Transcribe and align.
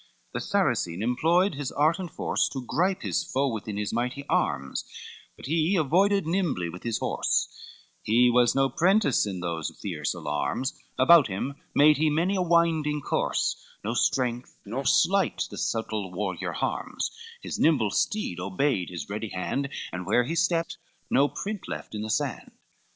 LXXXIX 0.01 0.33
The 0.33 0.39
Saracen 0.41 1.03
employed 1.03 1.53
his 1.53 1.71
art 1.73 1.99
and 1.99 2.09
force 2.09 2.49
To 2.49 2.65
grip 2.65 3.03
his 3.03 3.23
foe 3.23 3.47
within 3.49 3.77
his 3.77 3.93
mighty 3.93 4.25
arms, 4.27 4.83
But 5.37 5.45
he 5.45 5.75
avoided 5.75 6.25
nimbly 6.25 6.69
with 6.69 6.81
his 6.81 6.97
horse, 6.97 7.47
He 8.01 8.27
was 8.27 8.55
no 8.55 8.67
prentice 8.67 9.27
in 9.27 9.41
those 9.41 9.71
fierce 9.79 10.15
alarms, 10.15 10.73
About 10.97 11.27
him 11.27 11.53
made 11.75 11.97
he 11.97 12.09
many 12.09 12.35
a 12.35 12.41
winding 12.41 13.01
course, 13.01 13.63
No 13.83 13.93
strength, 13.93 14.57
nor 14.65 14.85
sleight 14.85 15.43
the 15.51 15.57
subtle 15.59 16.11
warrior 16.11 16.53
harms, 16.53 17.11
His 17.43 17.59
nimble 17.59 17.91
steed 17.91 18.39
obeyed 18.39 18.89
his 18.89 19.07
ready 19.07 19.29
hand, 19.29 19.69
And 19.93 20.07
where 20.07 20.23
he 20.23 20.33
stept 20.33 20.79
no 21.11 21.27
print 21.27 21.67
left 21.67 21.93
in 21.93 22.01
the 22.01 22.09
sand. 22.09 22.51